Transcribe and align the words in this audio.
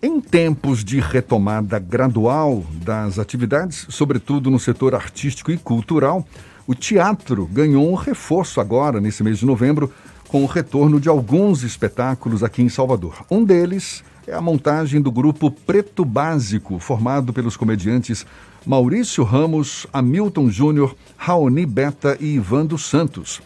Em 0.00 0.20
tempos 0.20 0.84
de 0.84 1.00
retomada 1.00 1.76
gradual 1.80 2.64
das 2.84 3.18
atividades, 3.18 3.84
sobretudo 3.88 4.48
no 4.48 4.60
setor 4.60 4.94
artístico 4.94 5.50
e 5.50 5.58
cultural, 5.58 6.24
o 6.68 6.74
teatro 6.74 7.46
ganhou 7.46 7.90
um 7.90 7.96
reforço 7.96 8.60
agora, 8.60 9.00
nesse 9.00 9.24
mês 9.24 9.38
de 9.38 9.46
novembro, 9.46 9.92
com 10.28 10.44
o 10.44 10.46
retorno 10.46 11.00
de 11.00 11.08
alguns 11.08 11.64
espetáculos 11.64 12.44
aqui 12.44 12.62
em 12.62 12.68
Salvador. 12.68 13.26
Um 13.28 13.44
deles 13.44 14.04
é 14.24 14.32
a 14.32 14.40
montagem 14.40 15.02
do 15.02 15.10
grupo 15.10 15.50
Preto 15.50 16.04
Básico, 16.04 16.78
formado 16.78 17.32
pelos 17.32 17.56
comediantes 17.56 18.24
Maurício 18.64 19.24
Ramos, 19.24 19.84
Hamilton 19.92 20.48
Júnior, 20.48 20.94
Raoni 21.16 21.66
Beta 21.66 22.16
e 22.20 22.36
Ivan 22.36 22.66
dos 22.66 22.88
Santos. 22.88 23.42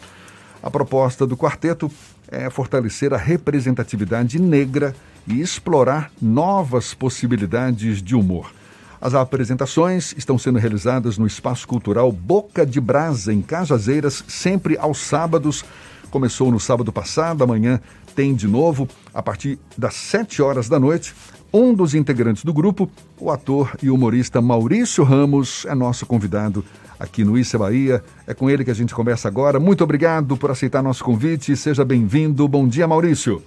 A 0.63 0.71
proposta 0.71 1.27
do 1.27 1.35
quarteto 1.35 1.91
é 2.29 2.51
fortalecer 2.51 3.15
a 3.15 3.17
representatividade 3.17 4.39
negra 4.39 4.95
e 5.27 5.41
explorar 5.41 6.11
novas 6.21 6.95
possibilidades 6.95 8.03
de 8.03 8.15
humor. 8.15 8.53
As 9.01 9.15
apresentações 9.15 10.15
estão 10.17 10.39
sendo 10.39 10.59
realizadas 10.59 11.19
no 11.19 11.27
Espaço 11.27 11.67
Cultural 11.67 12.13
Boca 12.13 12.65
de 12.65 12.81
Brasa, 12.81 13.33
em 13.33 13.43
Cajazeiras, 13.43 14.25
sempre 14.29 14.79
aos 14.79 14.99
sábados. 14.99 15.65
Começou 16.11 16.53
no 16.53 16.61
sábado 16.61 16.93
passado, 16.93 17.43
amanhã 17.43 17.81
tem 18.15 18.35
de 18.35 18.47
novo, 18.47 18.89
a 19.13 19.21
partir 19.21 19.59
das 19.77 19.95
7 19.95 20.41
horas 20.41 20.69
da 20.69 20.79
noite. 20.79 21.15
Um 21.53 21.75
dos 21.75 21.95
integrantes 21.95 22.45
do 22.45 22.53
grupo, 22.53 22.89
o 23.19 23.31
ator 23.31 23.77
e 23.83 23.91
humorista 23.91 24.41
Maurício 24.41 25.03
Ramos, 25.05 25.67
é 25.67 25.75
nosso 25.75 26.07
convidado 26.07 26.65
aqui 26.99 27.25
no 27.25 27.37
Issa 27.37 27.59
Bahia. 27.59 28.03
É 28.27 28.33
com 28.33 28.49
ele 28.49 28.65
que 28.65 28.71
a 28.71 28.75
gente 28.75 28.95
conversa 28.95 29.27
agora. 29.27 29.59
Muito 29.59 29.83
obrigado 29.83 30.37
por 30.37 30.51
aceitar 30.51 30.83
nosso 30.83 31.03
convite. 31.03 31.57
Seja 31.57 31.85
bem-vindo. 31.85 32.47
Bom 32.47 32.69
dia, 32.69 32.87
Maurício. 32.87 33.43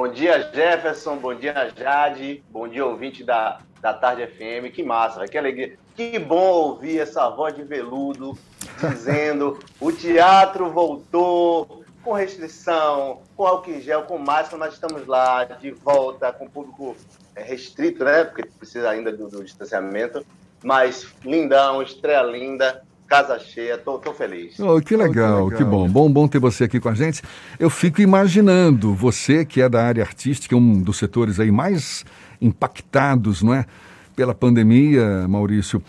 Bom 0.00 0.06
dia, 0.06 0.48
Jefferson. 0.54 1.16
Bom 1.16 1.34
dia, 1.34 1.72
Jade. 1.76 2.44
Bom 2.50 2.68
dia, 2.68 2.86
ouvinte 2.86 3.24
da, 3.24 3.58
da 3.80 3.92
Tarde 3.92 4.28
FM. 4.28 4.72
Que 4.72 4.80
massa, 4.80 5.26
que 5.26 5.36
alegria. 5.36 5.76
Que 5.96 6.20
bom 6.20 6.52
ouvir 6.52 7.00
essa 7.00 7.28
voz 7.28 7.56
de 7.56 7.64
veludo 7.64 8.38
dizendo 8.78 9.58
o 9.80 9.90
teatro 9.90 10.70
voltou, 10.70 11.84
com 12.04 12.12
restrição, 12.12 13.22
com 13.36 13.44
álcool 13.44 13.72
em 13.72 13.80
gel, 13.80 14.04
com 14.04 14.18
máscara, 14.18 14.58
nós 14.58 14.74
estamos 14.74 15.04
lá 15.04 15.42
de 15.42 15.72
volta 15.72 16.32
com 16.32 16.48
público 16.48 16.96
é, 17.34 17.42
restrito, 17.42 18.04
né? 18.04 18.22
Porque 18.22 18.46
precisa 18.46 18.90
ainda 18.90 19.10
do, 19.10 19.26
do 19.26 19.42
distanciamento. 19.42 20.24
Mas 20.62 21.08
lindão, 21.24 21.82
estreia 21.82 22.22
linda, 22.22 22.84
casa 23.08 23.38
cheia, 23.38 23.78
tô, 23.78 23.98
tô 23.98 24.12
feliz. 24.12 24.60
Oh, 24.60 24.80
que, 24.80 24.94
legal, 24.94 25.46
oh, 25.46 25.48
que 25.48 25.54
legal, 25.54 25.58
que 25.58 25.64
bom. 25.64 25.88
Bom, 25.88 26.12
bom 26.12 26.28
ter 26.28 26.38
você 26.38 26.64
aqui 26.64 26.78
com 26.78 26.90
a 26.90 26.94
gente. 26.94 27.22
Eu 27.58 27.70
fico 27.70 28.02
imaginando, 28.02 28.94
você 28.94 29.44
que 29.46 29.62
é 29.62 29.68
da 29.68 29.82
área 29.82 30.04
artística, 30.04 30.54
um 30.54 30.82
dos 30.82 30.98
setores 30.98 31.40
aí 31.40 31.50
mais 31.50 32.04
impactados, 32.40 33.42
não 33.42 33.54
é? 33.54 33.64
Pela 34.14 34.34
pandemia, 34.34 35.26
Maurício. 35.26 35.82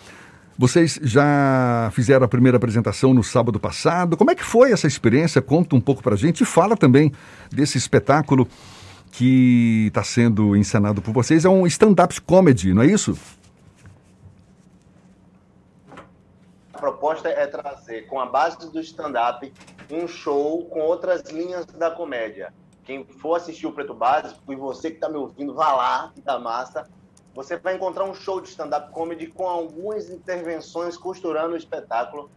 Vocês 0.58 1.00
já 1.04 1.90
fizeram 1.94 2.26
a 2.26 2.28
primeira 2.28 2.58
apresentação 2.58 3.14
no 3.14 3.24
sábado 3.24 3.60
passado. 3.60 4.16
Como 4.16 4.32
é 4.32 4.36
que 4.36 4.44
foi 4.44 4.72
essa 4.72 4.88
experiência? 4.88 5.42
Conta 5.42 5.76
um 5.76 5.82
pouco 5.82 6.02
para 6.02 6.16
a 6.16 6.18
gente 6.18 6.42
e 6.42 6.46
fala 6.46 6.76
também 6.78 7.12
desse 7.52 7.78
espetáculo 7.78 8.48
que 9.12 9.86
está 9.88 10.04
sendo 10.04 10.56
encenado 10.56 11.02
por 11.02 11.14
vocês. 11.14 11.44
É 11.44 11.50
um 11.50 11.66
stand-up 11.66 12.20
comedy, 12.22 12.74
não 12.74 12.82
é 12.82 12.88
isso? 12.88 13.18
A 16.69 16.69
proposta 16.80 17.30
é 17.30 17.46
trazer, 17.46 18.08
com 18.08 18.20
a 18.20 18.26
base 18.26 18.72
do 18.72 18.80
stand-up, 18.80 19.54
um 19.92 20.08
show 20.08 20.66
com 20.66 20.80
outras 20.80 21.30
linhas 21.30 21.66
da 21.66 21.92
comédia. 21.92 22.54
Quem 22.84 23.04
for 23.04 23.36
assistir 23.36 23.68
o 23.68 23.72
Preto 23.72 23.94
Básico, 23.94 24.52
e 24.52 24.56
você 24.56 24.90
que 24.90 24.96
está 24.96 25.10
me 25.10 25.18
ouvindo, 25.18 25.54
vá 25.54 25.74
lá, 25.74 26.12
que 26.16 26.22
tá 26.22 26.40
massa 26.40 26.88
você 27.34 27.56
vai 27.58 27.76
encontrar 27.76 28.04
um 28.04 28.14
show 28.14 28.42
de 28.42 28.50
stand-up 28.50 28.92
comedy 28.92 29.28
com 29.28 29.48
algumas 29.48 30.10
intervenções 30.10 30.98
costurando 30.98 31.54
o 31.54 31.58
espetáculo 31.58 32.30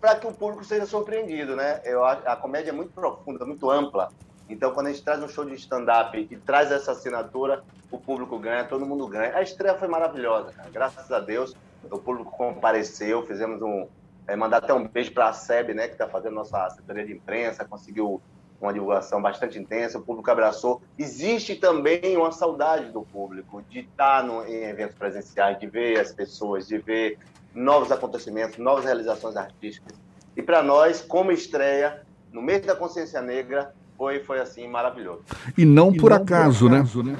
para 0.00 0.16
que 0.16 0.26
o 0.26 0.32
público 0.32 0.64
seja 0.64 0.86
surpreendido, 0.86 1.54
né? 1.54 1.80
Eu, 1.84 2.04
a 2.04 2.36
comédia 2.36 2.70
é 2.70 2.72
muito 2.72 2.92
profunda, 2.92 3.44
muito 3.44 3.70
ampla. 3.70 4.10
Então, 4.48 4.72
quando 4.72 4.86
a 4.86 4.90
gente 4.90 5.04
traz 5.04 5.22
um 5.22 5.28
show 5.28 5.44
de 5.44 5.54
stand-up 5.54 6.16
e 6.30 6.36
traz 6.38 6.72
essa 6.72 6.92
assinatura, 6.92 7.62
o 7.90 7.98
público 7.98 8.38
ganha, 8.38 8.64
todo 8.64 8.86
mundo 8.86 9.06
ganha. 9.06 9.36
A 9.36 9.42
estreia 9.42 9.76
foi 9.76 9.88
maravilhosa, 9.88 10.52
cara. 10.52 10.70
graças 10.70 11.10
a 11.12 11.20
Deus. 11.20 11.54
O 11.90 11.98
público 11.98 12.30
compareceu, 12.30 13.26
fizemos 13.26 13.62
um. 13.62 13.86
É, 14.26 14.36
mandar 14.36 14.58
até 14.58 14.74
um 14.74 14.86
beijo 14.86 15.12
para 15.12 15.28
a 15.28 15.32
SEB, 15.32 15.72
né, 15.72 15.86
que 15.86 15.94
está 15.94 16.06
fazendo 16.06 16.34
nossa 16.34 16.66
assessoria 16.66 17.04
de 17.06 17.14
imprensa, 17.14 17.64
conseguiu 17.64 18.20
uma 18.60 18.72
divulgação 18.72 19.22
bastante 19.22 19.58
intensa, 19.58 19.98
o 19.98 20.02
público 20.02 20.30
abraçou. 20.30 20.82
Existe 20.98 21.54
também 21.56 22.16
uma 22.16 22.32
saudade 22.32 22.90
do 22.90 23.02
público 23.02 23.62
de 23.62 23.80
estar 23.80 24.22
no, 24.24 24.44
em 24.44 24.64
eventos 24.64 24.96
presenciais, 24.96 25.58
de 25.58 25.66
ver 25.66 25.98
as 26.00 26.12
pessoas, 26.12 26.66
de 26.66 26.76
ver 26.76 27.18
novos 27.54 27.90
acontecimentos, 27.90 28.58
novas 28.58 28.84
realizações 28.84 29.36
artísticas. 29.36 29.96
E 30.36 30.42
para 30.42 30.62
nós, 30.62 31.00
como 31.00 31.32
estreia, 31.32 32.02
no 32.32 32.42
mês 32.42 32.64
da 32.66 32.76
consciência 32.76 33.22
negra, 33.22 33.74
foi, 33.98 34.20
foi 34.20 34.38
assim 34.38 34.68
maravilhoso. 34.68 35.22
E 35.56 35.64
não, 35.64 35.92
por, 35.92 36.10
não 36.10 36.16
acaso, 36.16 36.68
por 36.68 36.74
acaso, 36.74 37.02
né? 37.02 37.12
né? 37.12 37.18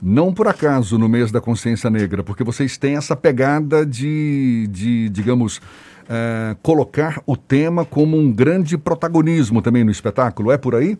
Não 0.00 0.32
por 0.32 0.48
acaso 0.48 0.98
no 0.98 1.08
mês 1.08 1.30
da 1.30 1.40
consciência 1.40 1.90
negra, 1.90 2.24
porque 2.24 2.42
vocês 2.42 2.78
têm 2.78 2.96
essa 2.96 3.14
pegada 3.14 3.84
de, 3.84 4.66
de 4.70 5.10
digamos, 5.10 5.60
é, 6.08 6.56
colocar 6.62 7.22
o 7.26 7.36
tema 7.36 7.84
como 7.84 8.16
um 8.16 8.32
grande 8.32 8.78
protagonismo 8.78 9.60
também 9.60 9.84
no 9.84 9.90
espetáculo. 9.90 10.50
É 10.50 10.56
por 10.56 10.74
aí? 10.74 10.98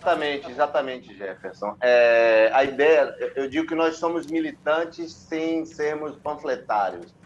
Exatamente, 0.00 0.50
exatamente, 0.50 1.16
Jefferson. 1.16 1.76
É, 1.80 2.50
a 2.54 2.64
ideia, 2.64 3.14
eu 3.36 3.48
digo 3.48 3.66
que 3.66 3.74
nós 3.74 3.96
somos 3.96 4.26
militantes 4.26 5.12
sem 5.12 5.64
sermos 5.64 6.16
panfletários. 6.16 7.17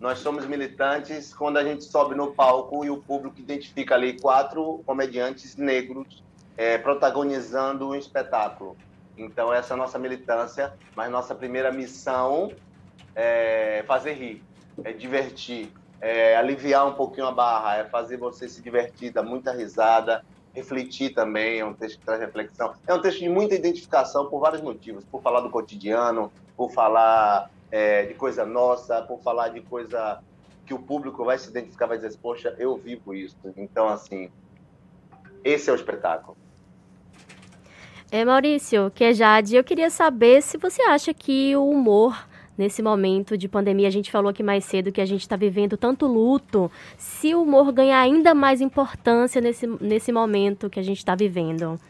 Nós 0.00 0.18
somos 0.18 0.46
militantes 0.46 1.34
quando 1.34 1.58
a 1.58 1.62
gente 1.62 1.84
sobe 1.84 2.14
no 2.14 2.32
palco 2.32 2.84
e 2.84 2.90
o 2.90 2.96
público 2.96 3.38
identifica 3.38 3.94
ali 3.94 4.18
quatro 4.18 4.82
comediantes 4.86 5.56
negros 5.56 6.24
é, 6.56 6.78
protagonizando 6.78 7.88
um 7.88 7.94
espetáculo. 7.94 8.76
Então, 9.16 9.52
essa 9.52 9.74
é 9.74 9.74
a 9.74 9.76
nossa 9.76 9.98
militância, 9.98 10.72
mas 10.96 11.10
nossa 11.10 11.34
primeira 11.34 11.70
missão 11.70 12.50
é 13.14 13.84
fazer 13.86 14.14
rir 14.14 14.42
é 14.84 14.92
divertir, 14.92 15.72
é 16.00 16.36
aliviar 16.36 16.86
um 16.86 16.92
pouquinho 16.92 17.26
a 17.26 17.32
barra, 17.32 17.76
é 17.76 17.84
fazer 17.84 18.16
você 18.16 18.48
se 18.48 18.62
divertir, 18.62 19.12
dar 19.12 19.22
muita 19.22 19.52
risada, 19.52 20.24
refletir 20.54 21.10
também, 21.10 21.60
é 21.60 21.64
um 21.64 21.74
texto 21.74 21.98
que 21.98 22.04
traz 22.04 22.20
reflexão. 22.20 22.72
É 22.86 22.94
um 22.94 23.00
texto 23.00 23.20
de 23.20 23.28
muita 23.28 23.54
identificação 23.54 24.28
por 24.28 24.40
vários 24.40 24.62
motivos, 24.62 25.04
por 25.04 25.22
falar 25.22 25.40
do 25.40 25.50
cotidiano, 25.50 26.32
por 26.56 26.70
falar 26.72 27.50
é, 27.70 28.06
de 28.06 28.14
coisa 28.14 28.44
nossa, 28.44 29.02
por 29.02 29.20
falar 29.20 29.48
de 29.48 29.60
coisa 29.60 30.22
que 30.66 30.74
o 30.74 30.78
público 30.78 31.24
vai 31.24 31.38
se 31.38 31.48
identificar, 31.48 31.86
vai 31.86 31.98
dizer, 31.98 32.16
poxa, 32.20 32.54
eu 32.58 32.76
vivo 32.76 33.14
isso. 33.14 33.36
Então, 33.56 33.88
assim, 33.88 34.30
esse 35.42 35.68
é 35.68 35.72
o 35.72 35.76
espetáculo. 35.76 36.36
É, 38.10 38.24
Maurício, 38.24 38.90
que 38.94 39.04
é 39.04 39.12
Jade, 39.12 39.56
eu 39.56 39.64
queria 39.64 39.90
saber 39.90 40.42
se 40.42 40.58
você 40.58 40.82
acha 40.82 41.14
que 41.14 41.54
o 41.54 41.68
humor 41.68 42.28
nesse 42.60 42.82
momento 42.82 43.38
de 43.38 43.48
pandemia. 43.48 43.88
A 43.88 43.90
gente 43.90 44.10
falou 44.10 44.28
aqui 44.30 44.42
mais 44.42 44.66
cedo 44.66 44.92
que 44.92 45.00
a 45.00 45.06
gente 45.06 45.22
está 45.22 45.34
vivendo 45.34 45.78
tanto 45.78 46.06
luto. 46.06 46.70
Se 46.98 47.34
o 47.34 47.42
humor 47.42 47.72
ganhar 47.72 47.98
ainda 48.00 48.34
mais 48.34 48.60
importância 48.60 49.40
nesse, 49.40 49.66
nesse 49.66 50.12
momento 50.12 50.68
que 50.68 50.78
a 50.78 50.82
gente 50.82 50.98
está 50.98 51.14
vivendo. 51.14 51.80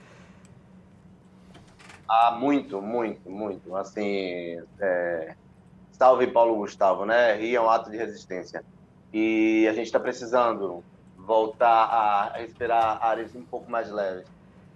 Ah, 2.08 2.36
muito, 2.38 2.80
muito, 2.80 3.28
muito. 3.28 3.74
Assim, 3.74 4.60
é... 4.80 5.34
salve 6.00 6.26
Paulo 6.28 6.56
Gustavo, 6.56 7.04
né? 7.04 7.34
Rio 7.34 7.58
é 7.58 7.60
um 7.60 7.68
ato 7.68 7.90
de 7.90 7.96
resistência. 7.98 8.64
E 9.12 9.68
a 9.68 9.74
gente 9.74 9.84
está 9.84 10.00
precisando 10.00 10.82
voltar 11.14 11.68
a 11.68 12.38
respirar 12.38 13.04
ares 13.04 13.34
um 13.34 13.44
pouco 13.44 13.70
mais 13.70 13.90
leves. 13.90 14.26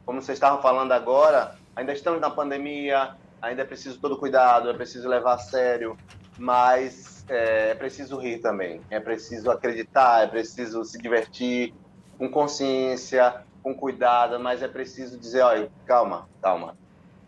Como 0.05 0.21
vocês 0.21 0.37
estavam 0.37 0.61
falando 0.61 0.93
agora, 0.93 1.57
ainda 1.75 1.95
estamos 1.95 2.21
na 2.21 2.29
pandemia, 2.29 3.15
ainda 3.41 3.63
é 3.63 3.65
preciso 3.65 3.99
todo 3.99 4.19
cuidado, 4.19 4.69
é 4.69 4.75
preciso 4.75 5.09
levar 5.09 5.37
a 5.37 5.39
sério, 5.39 5.97
mas 6.39 7.25
é, 7.27 7.71
é 7.71 7.75
preciso 7.75 8.19
rir 8.19 8.41
também, 8.41 8.83
é 8.91 9.01
preciso 9.01 9.51
acreditar, 9.51 10.25
é 10.25 10.27
preciso 10.27 10.85
se 10.85 10.99
divertir 10.99 11.73
com 12.19 12.29
consciência, 12.29 13.43
com 13.63 13.75
cuidado, 13.75 14.39
mas 14.39 14.63
é 14.63 14.69
preciso 14.69 15.19
dizer, 15.19 15.41
olha, 15.41 15.71
calma, 15.87 16.29
calma. 16.43 16.77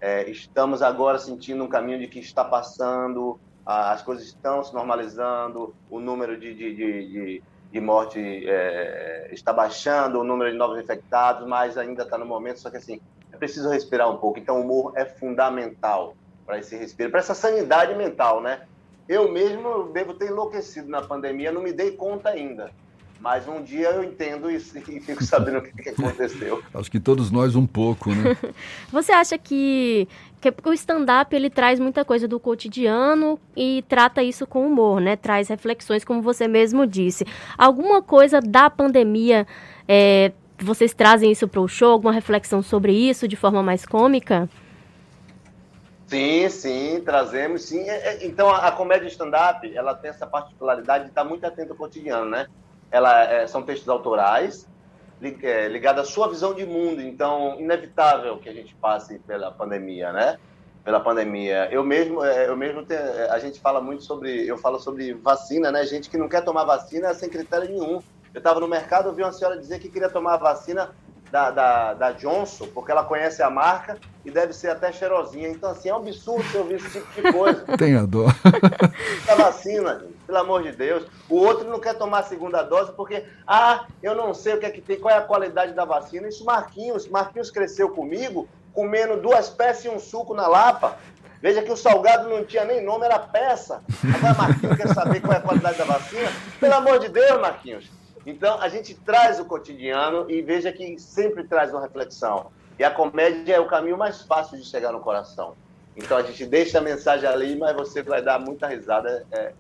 É, 0.02 0.28
estamos 0.28 0.82
agora 0.82 1.18
sentindo 1.18 1.64
um 1.64 1.68
caminho 1.68 1.98
de 1.98 2.08
que 2.08 2.18
está 2.18 2.44
passando, 2.44 3.40
as 3.66 4.00
coisas 4.00 4.24
estão 4.26 4.62
se 4.62 4.72
normalizando, 4.72 5.74
o 5.90 5.98
número 5.98 6.38
de, 6.38 6.54
de, 6.54 6.74
de, 6.74 7.42
de, 7.72 7.80
morte 7.80 8.20
é, 8.20 9.28
está 9.32 9.52
baixando, 9.52 10.20
o 10.20 10.24
número 10.24 10.52
de 10.52 10.56
novos 10.56 10.78
infectados, 10.78 11.46
mas 11.48 11.76
ainda 11.76 12.04
está 12.04 12.16
no 12.16 12.24
momento, 12.24 12.60
só 12.60 12.70
que 12.70 12.76
assim, 12.76 13.00
é 13.32 13.36
preciso 13.36 13.68
respirar 13.68 14.08
um 14.08 14.18
pouco. 14.18 14.38
Então, 14.38 14.58
o 14.58 14.62
humor 14.62 14.92
é 14.94 15.04
fundamental 15.04 16.14
para 16.46 16.58
esse 16.58 16.76
respiro, 16.76 17.10
para 17.10 17.18
essa 17.18 17.34
sanidade 17.34 17.92
mental, 17.96 18.40
né? 18.40 18.62
Eu 19.08 19.30
mesmo 19.32 19.90
devo 19.92 20.14
ter 20.14 20.28
enlouquecido 20.28 20.88
na 20.88 21.02
pandemia, 21.02 21.50
não 21.50 21.62
me 21.62 21.72
dei 21.72 21.92
conta 21.92 22.28
ainda. 22.28 22.70
Mas 23.20 23.48
um 23.48 23.62
dia 23.62 23.90
eu 23.90 24.04
entendo 24.04 24.50
isso 24.50 24.76
e 24.88 25.00
fico 25.00 25.24
sabendo 25.24 25.58
o 25.58 25.62
que, 25.62 25.72
que 25.72 25.88
aconteceu. 25.90 26.62
Acho 26.74 26.90
que 26.90 27.00
todos 27.00 27.30
nós 27.30 27.54
um 27.56 27.66
pouco, 27.66 28.10
né? 28.10 28.36
Você 28.92 29.12
acha 29.12 29.36
que, 29.38 30.06
que 30.40 30.52
o 30.64 30.72
stand-up 30.72 31.34
ele 31.34 31.50
traz 31.50 31.80
muita 31.80 32.04
coisa 32.04 32.28
do 32.28 32.38
cotidiano 32.38 33.38
e 33.56 33.84
trata 33.88 34.22
isso 34.22 34.46
com 34.46 34.66
humor, 34.66 35.00
né? 35.00 35.16
Traz 35.16 35.48
reflexões, 35.48 36.04
como 36.04 36.22
você 36.22 36.46
mesmo 36.46 36.86
disse. 36.86 37.26
Alguma 37.58 38.02
coisa 38.02 38.40
da 38.40 38.70
pandemia 38.70 39.46
é, 39.88 40.32
vocês 40.58 40.94
trazem 40.94 41.30
isso 41.30 41.46
para 41.48 41.60
o 41.60 41.68
show? 41.68 41.92
Alguma 41.92 42.12
reflexão 42.12 42.62
sobre 42.62 42.92
isso 42.92 43.28
de 43.28 43.36
forma 43.36 43.62
mais 43.62 43.84
cômica? 43.84 44.48
Sim, 46.06 46.48
sim, 46.48 47.02
trazemos, 47.04 47.62
sim. 47.62 47.80
É, 47.80 48.14
é, 48.14 48.26
então, 48.26 48.48
a, 48.48 48.68
a 48.68 48.72
comédia 48.72 49.08
stand-up, 49.08 49.76
ela 49.76 49.94
tem 49.94 50.10
essa 50.10 50.26
particularidade 50.26 51.04
de 51.04 51.10
estar 51.10 51.24
muito 51.24 51.44
atenta 51.44 51.72
ao 51.72 51.76
cotidiano, 51.76 52.30
né? 52.30 52.46
Ela, 52.90 53.24
é, 53.24 53.46
são 53.46 53.62
textos 53.62 53.88
autorais, 53.88 54.68
ligados 55.20 56.02
à 56.02 56.04
sua 56.04 56.28
visão 56.28 56.54
de 56.54 56.64
mundo. 56.64 57.00
Então, 57.00 57.58
inevitável 57.58 58.38
que 58.38 58.48
a 58.48 58.52
gente 58.52 58.74
passe 58.74 59.18
pela 59.20 59.50
pandemia, 59.50 60.12
né? 60.12 60.38
Pela 60.84 61.00
pandemia. 61.00 61.68
Eu 61.70 61.82
mesmo, 61.82 62.24
eu 62.24 62.56
mesmo 62.56 62.84
tenho, 62.84 63.00
a 63.30 63.38
gente 63.38 63.60
fala 63.60 63.80
muito 63.80 64.04
sobre, 64.04 64.46
eu 64.46 64.56
falo 64.56 64.78
sobre 64.78 65.14
vacina, 65.14 65.72
né? 65.72 65.84
Gente 65.84 66.08
que 66.08 66.18
não 66.18 66.28
quer 66.28 66.44
tomar 66.44 66.64
vacina 66.64 67.12
sem 67.14 67.28
critério 67.28 67.68
nenhum. 67.68 68.02
Eu 68.32 68.38
estava 68.38 68.60
no 68.60 68.68
mercado, 68.68 69.12
vi 69.12 69.22
uma 69.22 69.32
senhora 69.32 69.58
dizer 69.58 69.78
que 69.78 69.88
queria 69.88 70.10
tomar 70.10 70.36
vacina 70.36 70.94
da, 71.30 71.50
da, 71.50 71.94
da, 71.94 72.12
Johnson, 72.12 72.68
porque 72.72 72.92
ela 72.92 73.04
conhece 73.04 73.42
a 73.42 73.50
marca 73.50 73.98
e 74.24 74.30
deve 74.30 74.52
ser 74.52 74.70
até 74.70 74.92
cheirosinha. 74.92 75.48
Então, 75.48 75.70
assim, 75.70 75.88
é 75.88 75.94
um 75.94 75.98
absurdo 75.98 76.44
você 76.44 76.58
ouvir 76.58 76.74
esse 76.74 76.90
tipo 76.90 77.22
de 77.22 77.32
coisa. 77.32 77.64
Tem 77.76 77.96
a 77.96 78.04
dor. 78.04 78.32
A 79.28 79.34
vacina, 79.34 80.04
pelo 80.26 80.38
amor 80.38 80.62
de 80.62 80.72
Deus. 80.72 81.06
O 81.28 81.36
outro 81.36 81.68
não 81.68 81.80
quer 81.80 81.94
tomar 81.94 82.20
a 82.20 82.22
segunda 82.22 82.62
dose 82.62 82.92
porque, 82.92 83.24
ah, 83.46 83.86
eu 84.02 84.14
não 84.14 84.32
sei 84.32 84.54
o 84.54 84.58
que 84.58 84.66
é 84.66 84.70
que 84.70 84.80
tem, 84.80 84.98
qual 84.98 85.14
é 85.14 85.18
a 85.18 85.22
qualidade 85.22 85.72
da 85.72 85.84
vacina. 85.84 86.28
Isso 86.28 86.44
Marquinhos, 86.44 87.08
Marquinhos 87.08 87.50
cresceu 87.50 87.90
comigo 87.90 88.48
comendo 88.72 89.16
duas 89.20 89.48
peças 89.48 89.86
e 89.86 89.88
um 89.88 89.98
suco 89.98 90.34
na 90.34 90.46
Lapa. 90.46 90.96
Veja 91.40 91.62
que 91.62 91.72
o 91.72 91.76
salgado 91.76 92.28
não 92.28 92.44
tinha 92.44 92.64
nem 92.64 92.84
nome, 92.84 93.04
era 93.04 93.18
peça. 93.18 93.82
Agora 94.14 94.34
Marquinhos 94.34 94.76
quer 94.76 94.88
saber 94.94 95.20
qual 95.20 95.32
é 95.32 95.36
a 95.36 95.40
qualidade 95.40 95.78
da 95.78 95.84
vacina? 95.84 96.30
Pelo 96.60 96.74
amor 96.74 96.98
de 96.98 97.08
Deus, 97.08 97.40
Marquinhos. 97.40 97.90
Então, 98.26 98.60
a 98.60 98.68
gente 98.68 98.92
traz 98.92 99.38
o 99.38 99.44
cotidiano 99.44 100.28
e 100.28 100.42
veja 100.42 100.72
que 100.72 100.98
sempre 100.98 101.44
traz 101.44 101.70
uma 101.72 101.80
reflexão. 101.80 102.48
E 102.76 102.82
a 102.82 102.90
comédia 102.90 103.54
é 103.54 103.60
o 103.60 103.68
caminho 103.68 103.96
mais 103.96 104.22
fácil 104.22 104.58
de 104.58 104.64
chegar 104.64 104.92
no 104.92 104.98
coração. 104.98 105.54
Então, 105.96 106.16
a 106.16 106.22
gente 106.22 106.44
deixa 106.44 106.78
a 106.78 106.82
mensagem 106.82 107.28
ali, 107.28 107.56
mas 107.56 107.76
você 107.76 108.02
vai 108.02 108.20
dar 108.20 108.40
muita 108.40 108.66
risada. 108.66 109.24
É, 109.30 109.52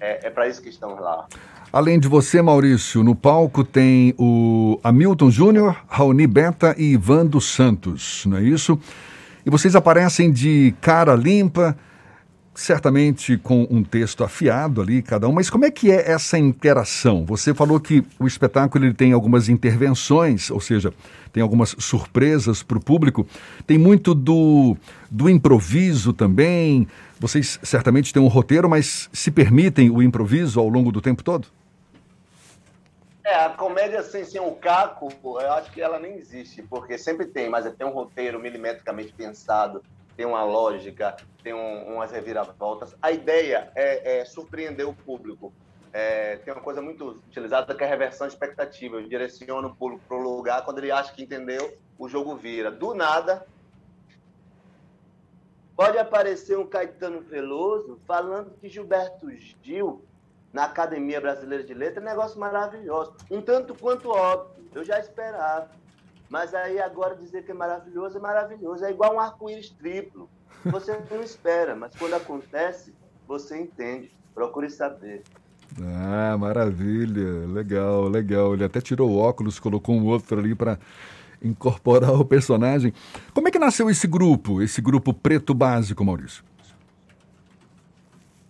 é, 0.00 0.26
é 0.28 0.30
para 0.30 0.48
isso 0.48 0.62
que 0.62 0.68
estamos 0.68 1.00
lá. 1.00 1.26
Além 1.72 2.00
de 2.00 2.08
você, 2.08 2.40
Maurício, 2.40 3.04
no 3.04 3.14
palco 3.14 3.62
tem 3.62 4.14
o 4.18 4.80
Hamilton 4.82 5.30
Júnior, 5.30 5.76
Raoni 5.88 6.26
Beta 6.26 6.74
e 6.78 6.92
Ivan 6.92 7.26
dos 7.26 7.52
Santos, 7.52 8.24
não 8.26 8.38
é 8.38 8.42
isso? 8.42 8.78
E 9.44 9.50
vocês 9.50 9.76
aparecem 9.76 10.32
de 10.32 10.74
cara 10.80 11.14
limpa, 11.14 11.76
certamente 12.54 13.38
com 13.38 13.66
um 13.70 13.82
texto 13.82 14.24
afiado 14.24 14.80
ali, 14.80 15.02
cada 15.02 15.28
um, 15.28 15.32
mas 15.32 15.48
como 15.48 15.64
é 15.64 15.70
que 15.70 15.90
é 15.90 16.10
essa 16.10 16.38
interação? 16.38 17.24
Você 17.24 17.54
falou 17.54 17.78
que 17.78 18.04
o 18.18 18.26
espetáculo 18.26 18.84
ele 18.84 18.94
tem 18.94 19.12
algumas 19.12 19.48
intervenções, 19.48 20.50
ou 20.50 20.60
seja, 20.60 20.92
tem 21.32 21.42
algumas 21.42 21.76
surpresas 21.78 22.62
para 22.62 22.76
o 22.76 22.80
público, 22.80 23.26
tem 23.66 23.78
muito 23.78 24.14
do, 24.14 24.76
do 25.10 25.28
improviso 25.28 26.12
também. 26.12 26.88
Vocês 27.18 27.58
certamente 27.62 28.12
têm 28.12 28.22
um 28.22 28.28
roteiro, 28.28 28.68
mas 28.68 29.08
se 29.12 29.30
permitem 29.30 29.90
o 29.90 30.02
improviso 30.02 30.58
ao 30.58 30.68
longo 30.68 30.90
do 30.90 31.00
tempo 31.00 31.22
todo? 31.22 31.46
É, 33.24 33.44
a 33.44 33.50
comédia 33.50 34.02
sem 34.02 34.24
ser 34.24 34.40
um 34.40 34.54
caco, 34.54 35.08
eu 35.22 35.52
acho 35.52 35.70
que 35.70 35.80
ela 35.80 36.00
nem 36.00 36.16
existe, 36.16 36.62
porque 36.62 36.98
sempre 36.98 37.26
tem, 37.26 37.48
mas 37.48 37.64
é 37.64 37.70
tem 37.70 37.86
um 37.86 37.92
roteiro 37.92 38.40
milimetricamente 38.40 39.12
pensado, 39.12 39.82
tem 40.20 40.26
uma 40.26 40.44
lógica, 40.44 41.16
tem 41.42 41.54
um, 41.54 41.94
umas 41.94 42.12
reviravoltas. 42.12 42.94
A 43.00 43.10
ideia 43.10 43.72
é, 43.74 44.18
é 44.18 44.24
surpreender 44.26 44.86
o 44.86 44.92
público. 44.92 45.50
É, 45.94 46.36
tem 46.36 46.52
uma 46.52 46.62
coisa 46.62 46.82
muito 46.82 47.08
utilizada 47.26 47.74
que 47.74 47.82
é 47.82 47.86
a 47.86 47.88
reversão 47.88 48.26
expectativa. 48.26 48.96
Eu 48.96 49.08
direciono 49.08 49.68
o 49.68 49.74
público 49.74 50.04
para 50.06 50.18
o 50.18 50.20
lugar, 50.20 50.62
quando 50.62 50.76
ele 50.76 50.92
acha 50.92 51.10
que 51.14 51.22
entendeu, 51.22 51.74
o 51.98 52.06
jogo 52.06 52.36
vira. 52.36 52.70
Do 52.70 52.92
nada, 52.92 53.46
pode 55.74 55.96
aparecer 55.96 56.58
um 56.58 56.66
Caetano 56.66 57.22
Veloso 57.22 57.98
falando 58.06 58.50
que 58.60 58.68
Gilberto 58.68 59.26
Gil, 59.62 60.04
na 60.52 60.64
Academia 60.64 61.18
Brasileira 61.18 61.64
de 61.64 61.72
Letras, 61.72 62.04
é 62.04 62.06
um 62.06 62.10
negócio 62.10 62.38
maravilhoso. 62.38 63.14
Um 63.30 63.40
tanto 63.40 63.74
quanto 63.74 64.10
óbvio, 64.10 64.68
eu 64.74 64.84
já 64.84 65.00
esperava. 65.00 65.70
Mas 66.30 66.54
aí 66.54 66.80
agora 66.80 67.16
dizer 67.16 67.44
que 67.44 67.50
é 67.50 67.54
maravilhoso 67.54 68.16
é 68.16 68.20
maravilhoso. 68.20 68.84
É 68.84 68.90
igual 68.92 69.16
um 69.16 69.20
arco-íris 69.20 69.70
triplo. 69.70 70.30
Você 70.64 70.96
não 71.10 71.20
espera, 71.20 71.74
mas 71.74 71.94
quando 71.96 72.14
acontece, 72.14 72.94
você 73.26 73.60
entende. 73.60 74.14
Procure 74.32 74.70
saber. 74.70 75.24
Ah, 75.82 76.38
maravilha. 76.38 77.48
Legal, 77.48 78.04
legal. 78.04 78.54
Ele 78.54 78.64
até 78.64 78.80
tirou 78.80 79.10
o 79.10 79.18
óculos, 79.18 79.58
colocou 79.58 79.96
um 79.96 80.06
outro 80.06 80.38
ali 80.38 80.54
para 80.54 80.78
incorporar 81.42 82.12
o 82.12 82.24
personagem. 82.24 82.94
Como 83.34 83.48
é 83.48 83.50
que 83.50 83.58
nasceu 83.58 83.90
esse 83.90 84.06
grupo, 84.06 84.62
esse 84.62 84.80
grupo 84.80 85.12
preto 85.12 85.52
básico, 85.52 86.04
Maurício? 86.04 86.44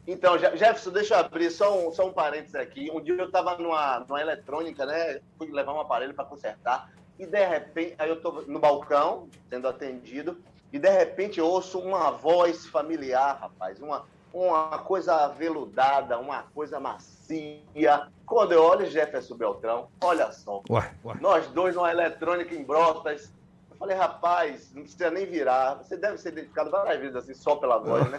Então, 0.06 0.37
Jefferson, 0.38 0.91
deixa 0.91 1.15
eu 1.15 1.21
abrir 1.21 1.50
só 1.50 1.88
um, 1.88 1.93
só 1.93 2.06
um 2.06 2.12
parênteses 2.12 2.56
aqui. 2.56 2.91
Um 2.93 3.00
dia 3.00 3.15
eu 3.15 3.27
estava 3.27 3.56
numa, 3.56 4.00
numa 4.00 4.21
eletrônica, 4.21 4.85
né? 4.85 5.21
Fui 5.38 5.50
levar 5.50 5.73
um 5.73 5.81
aparelho 5.81 6.12
para 6.12 6.25
consertar 6.25 6.91
e 7.20 7.26
de 7.26 7.46
repente, 7.46 7.94
aí 7.99 8.08
eu 8.08 8.14
estou 8.14 8.43
no 8.46 8.58
balcão, 8.58 9.28
sendo 9.50 9.69
atendido, 9.69 10.38
e 10.72 10.78
de 10.78 10.88
repente 10.88 11.38
eu 11.38 11.46
ouço 11.46 11.78
uma 11.78 12.11
voz 12.11 12.67
familiar, 12.67 13.38
rapaz, 13.38 13.78
uma, 13.78 14.06
uma 14.32 14.78
coisa 14.78 15.26
aveludada, 15.26 16.19
uma 16.19 16.44
coisa 16.55 16.81
macia. 16.81 18.08
Quando 18.25 18.52
eu 18.52 18.62
olho 18.62 18.90
Jefferson 18.90 19.37
Beltrão, 19.37 19.88
olha 20.00 20.32
só, 20.32 20.62
ué, 20.70 20.94
ué. 21.05 21.19
nós 21.20 21.46
dois 21.49 21.76
numa 21.76 21.90
eletrônica 21.90 22.55
em 22.55 22.64
Brotas, 22.64 23.31
eu 23.70 23.76
falei, 23.76 23.99
rapaz, 23.99 24.72
não 24.72 24.82
precisa 24.82 25.11
nem 25.11 25.26
virar, 25.26 25.75
você 25.75 25.99
deve 25.99 26.17
ser 26.17 26.31
identificado 26.31 26.70
várias 26.70 27.00
vezes 27.00 27.17
assim, 27.17 27.34
só 27.34 27.56
pela 27.56 27.76
voz, 27.76 28.11
né? 28.11 28.19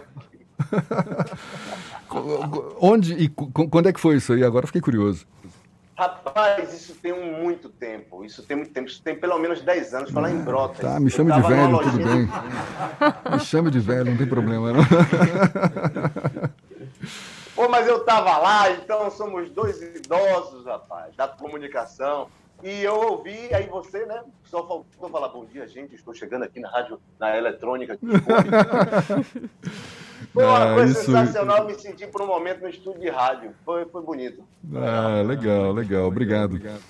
Onde 2.80 3.16
e 3.16 3.30
quando 3.30 3.90
é 3.90 3.94
que 3.94 4.00
foi 4.00 4.18
isso 4.18 4.34
aí? 4.34 4.44
Agora 4.44 4.68
fiquei 4.68 4.82
curioso. 4.82 5.26
Rapaz, 6.02 6.74
isso 6.74 6.96
tem 6.96 7.14
um 7.14 7.44
muito 7.44 7.70
tempo. 7.70 8.26
Isso 8.26 8.42
tem 8.42 8.58
muito 8.58 8.74
tempo. 8.74 8.88
Isso 8.88 9.04
tem 9.04 9.16
pelo 9.16 9.38
menos 9.38 9.62
10 9.62 9.94
anos. 9.94 10.10
Falar 10.10 10.32
em 10.32 10.40
brotas. 10.40 10.80
Tá, 10.80 11.00
me 11.00 11.12
chame 11.12 11.32
de 11.32 11.42
velho, 11.44 11.78
tudo 11.78 12.00
bem. 12.00 12.28
me 13.32 13.40
chame 13.40 13.70
de 13.70 13.80
velho, 13.80 14.06
não 14.06 14.18
tem 14.18 14.26
problema, 14.26 14.74
não. 14.74 14.82
Pô, 17.54 17.70
mas 17.70 17.88
eu 17.88 18.04
tava 18.04 18.36
lá, 18.40 18.72
então 18.72 19.12
somos 19.12 19.52
dois 19.52 19.80
idosos, 19.80 20.66
rapaz, 20.66 21.16
da 21.16 21.28
comunicação. 21.28 22.30
E 22.64 22.82
eu 22.82 22.96
ouvi, 22.96 23.54
aí 23.54 23.68
você, 23.68 24.04
né? 24.08 24.24
Só 24.46 24.68
faltou 24.68 25.08
falar 25.08 25.28
bom 25.28 25.46
dia, 25.46 25.68
gente. 25.68 25.94
Estou 25.94 26.16
chegando 26.16 26.46
aqui 26.46 26.60
na 26.60 26.72
rádio, 26.72 27.00
na 27.20 27.38
eletrônica. 27.38 27.96
Foi 30.34 30.46
uma 30.46 30.72
ah, 30.72 30.74
coisa 30.76 30.92
isso... 30.94 31.06
sensacional 31.06 31.66
me 31.66 31.74
sentir 31.76 32.08
por 32.08 32.22
um 32.22 32.28
momento 32.28 32.62
no 32.62 32.70
estúdio 32.70 33.02
de 33.02 33.10
rádio. 33.10 33.54
Foi, 33.66 33.86
foi 33.86 34.02
bonito. 34.02 34.44
Ah, 34.74 35.22
legal, 35.26 35.74
legal. 35.74 36.08
Obrigado. 36.08 36.56
Obrigado. 36.56 36.82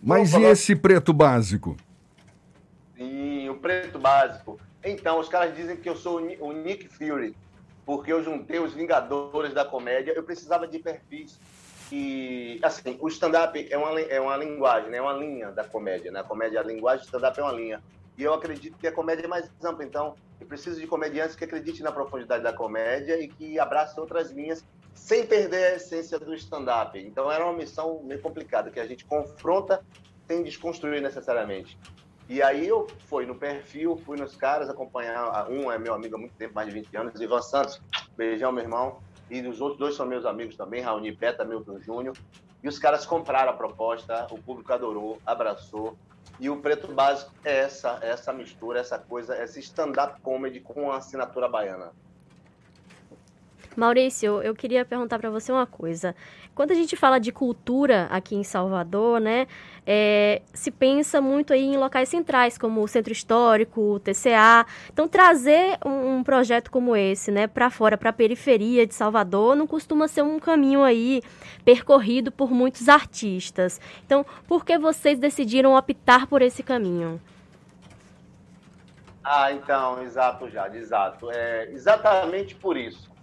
Mas 0.00 0.18
Vamos 0.18 0.28
e 0.30 0.32
falar... 0.32 0.50
esse 0.50 0.76
preto 0.76 1.12
básico? 1.12 1.76
Sim, 2.96 3.48
o 3.48 3.56
preto 3.56 3.98
básico. 3.98 4.60
Então, 4.84 5.18
os 5.18 5.28
caras 5.28 5.56
dizem 5.56 5.76
que 5.76 5.88
eu 5.88 5.96
sou 5.96 6.20
o 6.20 6.52
Nick 6.52 6.88
Fury, 6.88 7.34
porque 7.84 8.12
eu 8.12 8.22
juntei 8.22 8.60
os 8.60 8.72
Vingadores 8.72 9.52
da 9.52 9.64
comédia. 9.64 10.12
Eu 10.12 10.22
precisava 10.22 10.68
de 10.68 10.78
perfis. 10.78 11.40
E, 11.90 12.60
assim, 12.62 12.96
o 13.00 13.08
stand-up 13.08 13.66
é 13.70 13.76
uma, 13.76 14.00
é 14.00 14.20
uma 14.20 14.36
linguagem, 14.36 14.90
né? 14.90 14.98
é 14.98 15.02
uma 15.02 15.12
linha 15.12 15.50
da 15.50 15.64
comédia. 15.64 16.12
Né? 16.12 16.20
A 16.20 16.24
comédia 16.24 16.58
é 16.58 16.60
a 16.60 16.64
linguagem, 16.64 17.02
o 17.02 17.06
stand-up 17.06 17.38
é 17.38 17.42
uma 17.42 17.52
linha. 17.52 17.82
E 18.16 18.22
eu 18.22 18.32
acredito 18.32 18.76
que 18.78 18.86
a 18.86 18.92
comédia 18.92 19.24
é 19.24 19.28
mais 19.28 19.50
ampla. 19.62 19.84
Então, 19.84 20.14
eu 20.44 20.48
preciso 20.48 20.78
de 20.78 20.86
comediantes 20.86 21.34
que 21.34 21.44
acreditem 21.44 21.82
na 21.82 21.90
profundidade 21.90 22.42
da 22.42 22.52
comédia 22.52 23.18
e 23.18 23.28
que 23.28 23.58
abracem 23.58 23.98
outras 23.98 24.30
linhas 24.30 24.64
sem 24.94 25.26
perder 25.26 25.72
a 25.72 25.76
essência 25.76 26.18
do 26.18 26.34
stand-up. 26.34 26.98
Então, 26.98 27.32
era 27.32 27.44
uma 27.44 27.54
missão 27.54 28.02
meio 28.04 28.20
complicada, 28.20 28.70
que 28.70 28.78
a 28.78 28.86
gente 28.86 29.04
confronta 29.06 29.82
sem 30.28 30.42
desconstruir 30.42 31.02
necessariamente. 31.02 31.78
E 32.28 32.42
aí 32.42 32.66
eu 32.66 32.86
fui 33.08 33.26
no 33.26 33.34
perfil, 33.34 33.96
fui 33.96 34.18
nos 34.18 34.36
caras 34.36 34.68
acompanhar. 34.68 35.50
Um 35.50 35.72
é 35.72 35.78
meu 35.78 35.94
amigo 35.94 36.14
há 36.14 36.18
muito 36.18 36.34
tempo, 36.36 36.54
mais 36.54 36.68
de 36.68 36.74
20 36.74 36.96
anos, 36.96 37.20
Ivan 37.20 37.42
Santos. 37.42 37.82
Beijão, 38.16 38.52
meu 38.52 38.64
irmão. 38.64 38.98
E 39.30 39.40
os 39.46 39.60
outros 39.60 39.78
dois 39.78 39.94
são 39.94 40.06
meus 40.06 40.24
amigos 40.24 40.56
também, 40.56 40.82
Raoni 40.82 41.10
Beta, 41.12 41.44
Milton 41.44 41.80
Júnior. 41.80 42.16
E 42.62 42.68
os 42.68 42.78
caras 42.78 43.04
compraram 43.04 43.50
a 43.50 43.54
proposta, 43.54 44.26
o 44.30 44.38
público 44.38 44.72
adorou, 44.72 45.18
abraçou. 45.26 45.98
E 46.38 46.50
o 46.50 46.60
Preto 46.60 46.92
Básico 46.92 47.32
é 47.44 47.60
essa, 47.60 47.98
essa 48.02 48.32
mistura, 48.32 48.80
essa 48.80 48.98
coisa, 48.98 49.40
esse 49.42 49.60
stand-up 49.60 50.20
comedy 50.20 50.60
com 50.60 50.90
a 50.90 50.96
assinatura 50.96 51.48
baiana. 51.48 51.92
Maurício, 53.76 54.40
eu 54.42 54.54
queria 54.54 54.84
perguntar 54.84 55.18
para 55.18 55.30
você 55.30 55.50
uma 55.50 55.66
coisa. 55.66 56.14
Quando 56.54 56.70
a 56.70 56.74
gente 56.74 56.94
fala 56.94 57.18
de 57.18 57.32
cultura 57.32 58.06
aqui 58.10 58.36
em 58.36 58.44
Salvador, 58.44 59.20
né, 59.20 59.48
é, 59.84 60.40
se 60.52 60.70
pensa 60.70 61.20
muito 61.20 61.52
aí 61.52 61.64
em 61.64 61.76
locais 61.76 62.08
centrais, 62.08 62.56
como 62.56 62.82
o 62.82 62.86
Centro 62.86 63.12
Histórico, 63.12 63.80
o 63.80 63.98
TCA. 63.98 64.64
Então, 64.92 65.08
trazer 65.08 65.76
um, 65.84 66.18
um 66.18 66.24
projeto 66.24 66.70
como 66.70 66.94
esse, 66.94 67.32
né, 67.32 67.48
para 67.48 67.70
fora, 67.70 67.98
para 67.98 68.10
a 68.10 68.12
periferia 68.12 68.86
de 68.86 68.94
Salvador, 68.94 69.56
não 69.56 69.66
costuma 69.66 70.06
ser 70.06 70.22
um 70.22 70.38
caminho 70.38 70.84
aí 70.84 71.22
percorrido 71.64 72.30
por 72.30 72.52
muitos 72.52 72.88
artistas. 72.88 73.80
Então, 74.06 74.24
por 74.46 74.64
que 74.64 74.78
vocês 74.78 75.18
decidiram 75.18 75.74
optar 75.74 76.28
por 76.28 76.40
esse 76.40 76.62
caminho? 76.62 77.20
Ah, 79.24 79.50
então, 79.52 80.02
exato, 80.02 80.48
Jade, 80.50 80.78
exato. 80.78 81.30
É 81.30 81.70
exatamente 81.72 82.54
por 82.54 82.76
isso 82.76 83.13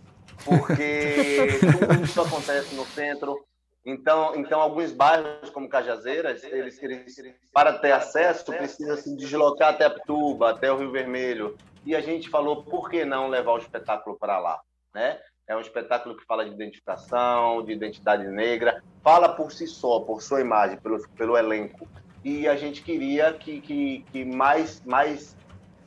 porque 0.44 1.60
tudo 1.60 2.04
isso 2.04 2.22
acontece 2.22 2.76
no 2.76 2.86
centro. 2.86 3.44
Então, 3.86 4.36
então 4.36 4.62
alguns 4.62 4.92
bairros 4.92 5.50
como 5.50 5.68
Cajazeiras, 5.68 6.44
eles, 6.44 6.82
eles 6.82 7.16
para 7.52 7.74
ter 7.74 7.92
acesso 7.92 8.46
precisam 8.46 8.96
se 8.96 9.16
deslocar 9.16 9.70
até 9.70 9.90
Pituba, 9.90 10.52
até 10.52 10.72
o 10.72 10.78
Rio 10.78 10.92
Vermelho. 10.92 11.58
E 11.84 11.96
a 11.96 12.02
gente 12.02 12.30
falou, 12.30 12.64
por 12.64 12.90
que 12.90 13.04
não 13.04 13.28
levar 13.28 13.54
o 13.54 13.58
espetáculo 13.58 14.18
para 14.18 14.40
lá, 14.40 14.62
né? 14.94 15.20
É 15.48 15.56
um 15.56 15.60
espetáculo 15.60 16.16
que 16.16 16.24
fala 16.26 16.46
de 16.46 16.52
identificação, 16.52 17.64
de 17.66 17.74
identidade 17.74 18.28
negra, 18.28 18.84
fala 19.04 19.30
por 19.30 19.52
si 19.52 19.66
só, 19.66 20.00
por 20.00 20.22
sua 20.22 20.40
imagem, 20.40 20.78
pelo, 20.78 21.02
pelo 21.10 21.36
elenco. 21.36 21.88
E 22.24 22.48
a 22.48 22.56
gente 22.56 22.84
queria 22.84 23.34
que, 23.34 23.60
que, 23.60 24.06
que 24.12 24.24
mais, 24.24 24.82
mais, 24.86 25.36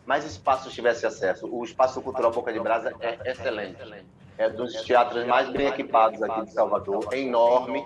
mais 0.04 0.24
espaços 0.24 0.74
tivesse 0.74 1.06
acesso. 1.06 1.46
O 1.46 1.64
Espaço 1.64 2.02
Cultural 2.02 2.32
Boca 2.32 2.52
de 2.52 2.58
Brasa 2.58 2.92
é 3.00 3.30
excelente 3.30 3.80
é 4.36 4.48
dos 4.48 4.72
teatros 4.82 5.26
mais 5.26 5.48
bem 5.50 5.66
equipados 5.66 6.22
aqui 6.22 6.44
de 6.46 6.52
Salvador, 6.52 7.08
é 7.12 7.18
enorme 7.20 7.84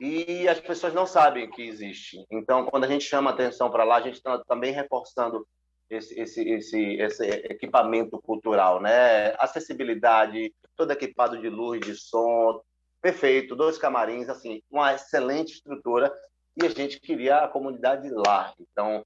e 0.00 0.48
as 0.48 0.58
pessoas 0.58 0.92
não 0.92 1.06
sabem 1.06 1.48
que 1.50 1.62
existe. 1.62 2.24
Então, 2.30 2.66
quando 2.66 2.84
a 2.84 2.88
gente 2.88 3.04
chama 3.04 3.30
atenção 3.30 3.70
para 3.70 3.84
lá, 3.84 3.96
a 3.96 4.00
gente 4.00 4.16
está 4.16 4.38
também 4.44 4.72
reforçando 4.72 5.46
esse, 5.88 6.18
esse, 6.18 6.48
esse, 6.48 6.94
esse 6.94 7.24
equipamento 7.24 8.20
cultural, 8.20 8.80
né? 8.80 9.34
Acessibilidade, 9.38 10.52
todo 10.76 10.90
equipado 10.90 11.40
de 11.40 11.48
luz, 11.48 11.80
de 11.80 11.94
som, 11.94 12.60
perfeito, 13.00 13.54
dois 13.54 13.78
camarins, 13.78 14.28
assim, 14.28 14.62
uma 14.70 14.94
excelente 14.94 15.54
estrutura 15.54 16.12
e 16.60 16.66
a 16.66 16.68
gente 16.70 17.00
queria 17.00 17.38
a 17.38 17.48
comunidade 17.48 18.08
lá. 18.10 18.52
Então, 18.60 19.04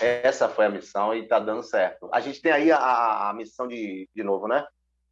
essa 0.00 0.48
foi 0.48 0.66
a 0.66 0.70
missão 0.70 1.14
e 1.14 1.22
está 1.22 1.38
dando 1.38 1.62
certo. 1.62 2.08
A 2.12 2.20
gente 2.20 2.40
tem 2.40 2.52
aí 2.52 2.70
a, 2.70 3.30
a 3.30 3.34
missão 3.34 3.66
de, 3.66 4.08
de 4.14 4.22
novo, 4.22 4.46
né? 4.46 4.66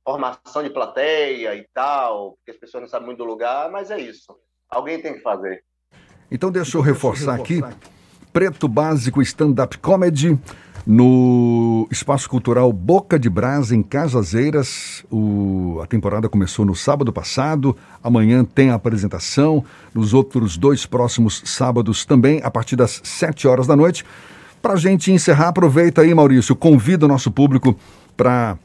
Formação 0.06 0.62
de 0.62 0.70
plateia 0.70 1.56
e 1.56 1.66
tal, 1.74 2.36
porque 2.36 2.52
as 2.52 2.56
pessoas 2.56 2.82
não 2.82 2.88
sabem 2.88 3.06
muito 3.06 3.18
do 3.18 3.24
lugar, 3.24 3.68
mas 3.72 3.90
é 3.90 3.98
isso. 3.98 4.36
Alguém 4.70 5.02
tem 5.02 5.14
que 5.14 5.20
fazer. 5.20 5.64
Então 6.30 6.48
deixa 6.48 6.78
eu 6.78 6.80
reforçar 6.80 7.34
aqui. 7.34 7.60
Preto 8.32 8.68
Básico 8.68 9.20
Stand-Up 9.20 9.78
Comedy 9.78 10.38
no 10.86 11.88
Espaço 11.90 12.30
Cultural 12.30 12.72
Boca 12.72 13.18
de 13.18 13.28
Brasa, 13.28 13.74
em 13.74 13.82
Cajazeiras. 13.82 15.04
O, 15.10 15.80
a 15.82 15.86
temporada 15.86 16.28
começou 16.28 16.64
no 16.64 16.76
sábado 16.76 17.12
passado. 17.12 17.76
Amanhã 18.00 18.44
tem 18.44 18.70
a 18.70 18.74
apresentação. 18.74 19.64
Nos 19.92 20.14
outros 20.14 20.56
dois 20.56 20.86
próximos 20.86 21.42
sábados 21.44 22.04
também, 22.04 22.40
a 22.44 22.50
partir 22.50 22.76
das 22.76 23.00
sete 23.02 23.48
horas 23.48 23.66
da 23.66 23.74
noite. 23.74 24.04
Para 24.62 24.74
a 24.74 24.76
gente 24.76 25.10
encerrar, 25.10 25.48
aproveita 25.48 26.02
aí, 26.02 26.14
Maurício, 26.14 26.54
convida 26.54 27.06
o 27.06 27.08
nosso 27.08 27.30
público 27.32 27.76
para 28.16 28.56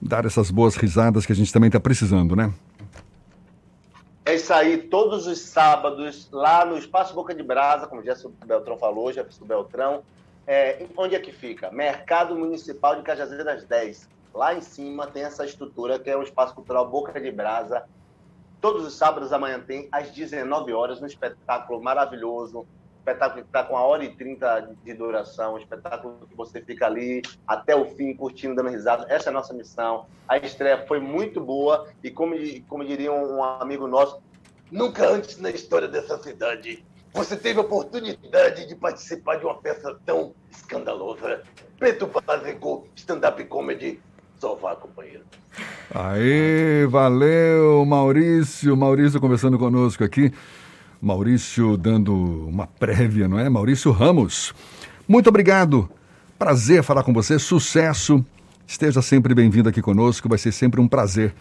dar 0.00 0.24
essas 0.24 0.50
boas 0.50 0.76
risadas 0.76 1.26
que 1.26 1.32
a 1.32 1.36
gente 1.36 1.52
também 1.52 1.68
está 1.68 1.80
precisando, 1.80 2.34
né? 2.34 2.52
É 4.24 4.34
isso 4.34 4.52
aí, 4.52 4.78
todos 4.78 5.26
os 5.26 5.40
sábados, 5.40 6.28
lá 6.30 6.64
no 6.64 6.78
Espaço 6.78 7.14
Boca 7.14 7.34
de 7.34 7.42
Brasa, 7.42 7.86
como 7.86 8.00
o 8.00 8.04
Jefferson 8.04 8.32
Beltrão 8.46 8.78
falou, 8.78 9.12
Jefferson 9.12 9.44
Beltrão. 9.44 10.02
É, 10.46 10.86
onde 10.96 11.14
é 11.14 11.20
que 11.20 11.32
fica? 11.32 11.70
Mercado 11.70 12.36
Municipal 12.36 12.96
de 12.96 13.02
Cajazeiras 13.02 13.64
10. 13.64 14.08
Lá 14.32 14.54
em 14.54 14.60
cima 14.60 15.06
tem 15.06 15.24
essa 15.24 15.44
estrutura 15.44 15.98
que 15.98 16.08
é 16.08 16.16
o 16.16 16.22
Espaço 16.22 16.54
Cultural 16.54 16.88
Boca 16.88 17.20
de 17.20 17.30
Brasa. 17.30 17.84
Todos 18.60 18.86
os 18.86 18.94
sábados 18.94 19.32
amanhã 19.32 19.58
tem, 19.58 19.88
às 19.90 20.10
19 20.10 20.72
horas, 20.72 21.00
um 21.00 21.06
espetáculo 21.06 21.82
maravilhoso, 21.82 22.66
espetáculo 23.00 23.42
que 23.42 23.48
está 23.48 23.64
com 23.64 23.74
uma 23.74 23.82
hora 23.82 24.04
e 24.04 24.10
trinta 24.14 24.68
de 24.84 24.94
duração, 24.94 25.54
um 25.54 25.58
espetáculo 25.58 26.26
que 26.28 26.36
você 26.36 26.60
fica 26.60 26.86
ali 26.86 27.22
até 27.46 27.74
o 27.74 27.86
fim, 27.96 28.14
curtindo, 28.14 28.54
dando 28.54 28.68
risada. 28.68 29.06
Essa 29.08 29.28
é 29.28 29.30
a 29.30 29.34
nossa 29.34 29.52
missão. 29.52 30.06
A 30.28 30.36
estreia 30.36 30.84
foi 30.86 31.00
muito 31.00 31.40
boa 31.40 31.88
e, 32.04 32.10
como, 32.10 32.34
como 32.68 32.84
diria 32.84 33.12
um 33.12 33.42
amigo 33.42 33.86
nosso, 33.86 34.22
nunca 34.70 35.08
antes 35.08 35.38
na 35.38 35.50
história 35.50 35.88
dessa 35.88 36.18
cidade 36.18 36.84
você 37.12 37.36
teve 37.36 37.58
a 37.58 37.62
oportunidade 37.62 38.68
de 38.68 38.76
participar 38.76 39.36
de 39.36 39.44
uma 39.44 39.56
peça 39.56 39.98
tão 40.06 40.32
escandalosa. 40.48 41.42
Preto 41.76 42.06
Básico, 42.06 42.86
stand-up 42.94 43.42
comedy. 43.46 44.00
Vá, 44.60 44.74
companheiro. 44.74 45.24
Aê, 45.94 46.86
valeu, 46.86 47.84
Maurício. 47.84 48.74
Maurício 48.74 49.20
conversando 49.20 49.58
conosco 49.58 50.02
aqui. 50.02 50.32
Maurício 51.00 51.76
dando 51.76 52.14
uma 52.14 52.66
prévia, 52.66 53.26
não 53.26 53.38
é? 53.38 53.48
Maurício 53.48 53.90
Ramos. 53.90 54.54
Muito 55.08 55.28
obrigado. 55.28 55.88
Prazer 56.38 56.82
falar 56.82 57.02
com 57.02 57.12
você. 57.12 57.38
Sucesso. 57.38 58.24
Esteja 58.66 59.00
sempre 59.00 59.34
bem-vindo 59.34 59.68
aqui 59.68 59.80
conosco. 59.80 60.28
Vai 60.28 60.38
ser 60.38 60.52
sempre 60.52 60.80
um 60.80 60.86
prazer 60.86 61.34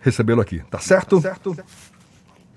recebê-lo 0.00 0.40
aqui. 0.40 0.62
Tá 0.68 0.78
certo? 0.78 1.16
Tá 1.16 1.28
certo. 1.28 1.56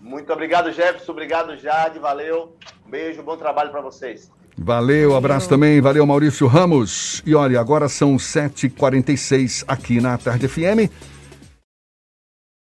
Muito 0.01 0.32
obrigado, 0.34 0.72
Jefferson. 0.72 1.12
Obrigado, 1.12 1.58
Jade. 1.58 2.00
Valeu. 2.00 2.55
Um 2.86 2.89
beijo, 2.89 3.22
bom 3.22 3.38
trabalho 3.38 3.72
para 3.72 3.82
vocês. 3.82 4.32
Valeu, 4.58 5.15
abraço 5.15 5.50
também. 5.50 5.82
Valeu, 5.82 6.05
Maurício 6.05 6.48
Ramos. 6.48 7.22
E 7.25 7.36
olha, 7.36 7.60
agora 7.60 7.88
são 7.89 8.15
7h46 8.15 9.63
aqui 9.67 10.01
na 10.01 10.17
Tarde 10.17 10.48
FM. 10.48 10.89